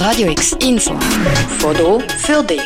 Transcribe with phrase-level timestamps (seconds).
[0.00, 0.94] Radio X Info.
[1.58, 2.62] Foto für dich.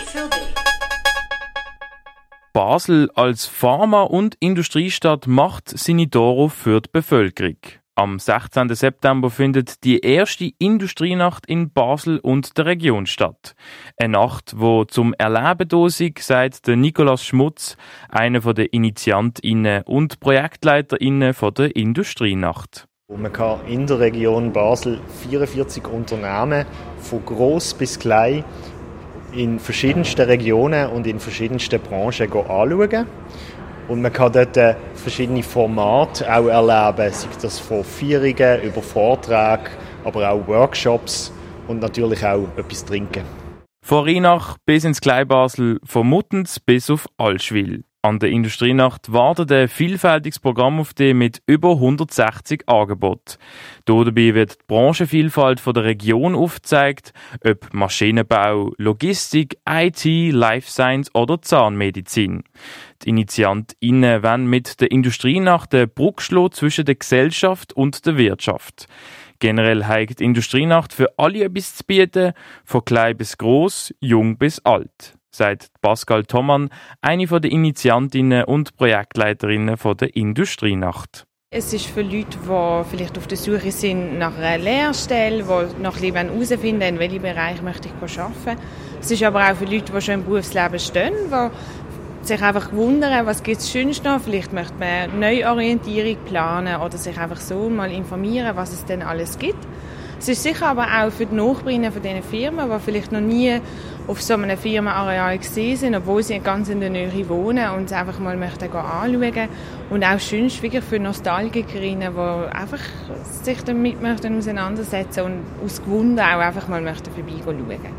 [2.52, 7.56] Basel als Pharma- und Industriestadt macht seine Tore für die Bevölkerung.
[7.96, 8.72] Am 16.
[8.76, 13.56] September findet die erste Industrienacht in Basel und der Region statt.
[13.96, 17.76] Eine Nacht, wo zum Erleben da sagt der Nikolaus Schmutz,
[18.10, 22.86] einer der Initiantinnen und Projektleiterinnen der Industrienacht.
[23.12, 24.98] Man kann in der Region Basel
[25.28, 26.64] 44 Unternehmen
[27.00, 28.44] von groß bis klein
[29.32, 33.06] in verschiedensten Regionen und in verschiedensten Branchen anschauen.
[33.88, 39.70] Und man kann dort äh, verschiedene Formate auch erleben, sei das von Feierungen über Vorträge,
[40.02, 41.30] aber auch Workshops
[41.68, 43.24] und natürlich auch etwas trinken.
[43.84, 47.84] Von Rheinach bis ins Kleinbasel, von Muttens bis auf Allschwil.
[48.04, 53.38] An der Industrienacht wartet ein vielfältiges Programm auf dich mit über 160 Angeboten.
[53.86, 61.40] Dabei wird die Branchenvielfalt von der Region aufgezeigt, ob Maschinenbau, Logistik, IT, Life Science oder
[61.40, 62.44] Zahnmedizin.
[63.02, 68.86] Die InitiantInnen wollen mit der Industrienacht den Bruch zwischen der Gesellschaft und der Wirtschaft.
[69.38, 72.34] Generell die Industrienacht für alle etwas zu bieten,
[72.66, 79.76] von klein bis groß, jung bis alt sagt Pascal Thomann, eine der Initiantinnen und Projektleiterinnen
[80.00, 81.26] der Industrienacht.
[81.50, 86.00] Es ist für Leute, die vielleicht auf der Suche sind nach einer Lehrstelle, die nach
[86.00, 88.60] Leben herausfinden, in welchem Bereich möchte ich arbeiten.
[89.00, 93.26] Es ist aber auch für Leute, die schon im Berufsleben stehen, die sich einfach wundern,
[93.26, 94.20] was gibt es sonst noch.
[94.20, 99.02] Vielleicht möchte man eine Neuorientierung planen oder sich einfach so mal informieren, was es denn
[99.02, 99.64] alles gibt.
[100.24, 103.60] Es ist sicher aber auch für die Nachbarinnen von diesen Firmen, die vielleicht noch nie
[104.08, 107.92] auf so einem Firmenareal gesehen sind, obwohl sie ganz in der Nähe wohnen und es
[107.92, 109.48] einfach mal möchten anschauen
[109.90, 112.80] und auch schön wirklich für Nostalgikerinnen, die einfach
[113.42, 117.92] sich damit möchten auseinandersetzen und aus Gewunder auch einfach mal möchten vorbeischauen.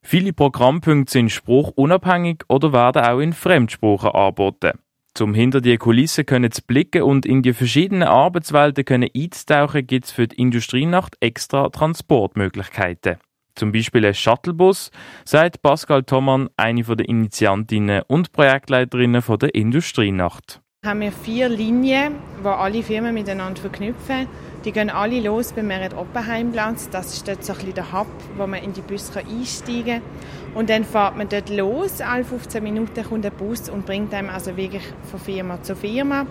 [0.00, 4.78] Viele Programmpunkte sind spruchunabhängig oder werden auch in Fremdsprachen angeboten.
[5.14, 10.06] Zum hinter die Kulissen können zu blicken und in die verschiedenen Arbeitswelten können einzutauchen, gibt
[10.06, 13.16] es für die Industrienacht extra Transportmöglichkeiten.
[13.54, 14.92] Zum Beispiel ein Shuttlebus,
[15.24, 20.60] sagt Pascal Thomann, eine der Initiantinnen und Projektleiterinnen der Industrienacht.
[20.88, 24.26] Wir haben vier Linien, die alle Firmen miteinander verknüpfen.
[24.64, 26.88] Die gehen alle los beim Merit Oppenheimplatz.
[26.88, 28.06] Das ist dort so ein bisschen der Hub,
[28.38, 30.54] wo man in die Busse einsteigen kann.
[30.54, 32.00] Und dann fährt man dort los.
[32.00, 36.26] Alle 15 Minuten kommt der Bus und bringt einem also wirklich von Firma zu Firma.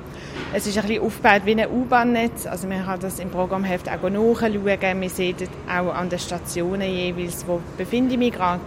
[0.55, 2.47] Es ist ein bisschen aufgebaut wie ein U-Bahn-Netz.
[2.47, 5.01] Also man kann das im Programmheft auch nachschauen.
[5.01, 5.35] Wir sehen
[5.67, 8.61] auch an den Stationen jeweils, wo befinde ich mich gerade.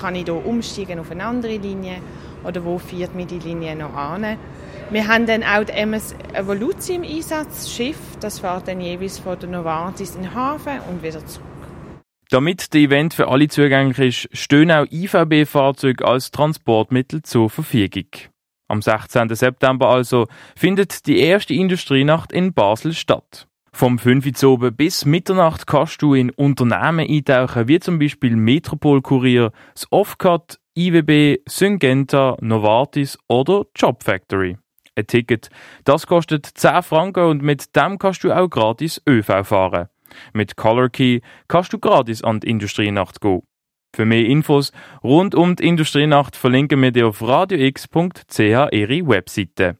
[0.00, 1.96] Kann ich hier umsteigen auf eine andere Linie
[2.44, 4.38] oder wo führt mich die Linie noch an?
[4.92, 9.38] Wir haben dann auch die MS Evolution im Einsatz, Schiff, das fährt dann jeweils von
[9.38, 11.46] der Novartis in den Hafen und wieder zurück.
[12.28, 18.04] Damit das Event für alle zugänglich ist, stehen auch IVB-Fahrzeuge als Transportmittel zur Verfügung.
[18.68, 19.34] Am 16.
[19.34, 23.48] September also findet die erste Industrienacht in Basel statt.
[23.72, 29.52] Vom 5 Uhr bis Mitternacht kannst du in Unternehmen eintauchen, wie zum Beispiel Metropol Kurier,
[29.72, 34.58] das Offcut, IWB, Syngenta, Novartis oder Job Factory
[34.96, 35.48] ein Ticket.
[35.84, 39.88] Das kostet 10 Franken und mit dem kannst du auch gratis ÖV fahren.
[40.32, 43.42] Mit Color Key kannst du gratis an die Industrienacht gehen.
[43.94, 44.72] Für mehr Infos
[45.02, 49.76] rund um die Industrienacht verlinken wir dir auf radiox.ch ihre Webseite.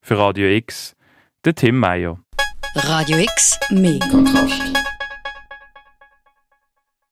[0.00, 0.96] Für Radio X,
[1.44, 2.18] der Tim Meyer.
[2.74, 4.93] Radio X, mehr Kontrast.